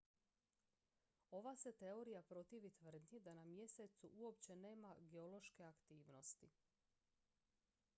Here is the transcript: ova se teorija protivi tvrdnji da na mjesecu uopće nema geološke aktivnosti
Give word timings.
ova 1.39 1.53
se 1.63 1.73
teorija 1.81 2.21
protivi 2.31 2.71
tvrdnji 2.79 3.19
da 3.19 3.33
na 3.33 3.43
mjesecu 3.45 4.09
uopće 4.13 4.55
nema 4.55 4.95
geološke 4.99 5.63
aktivnosti 5.63 6.49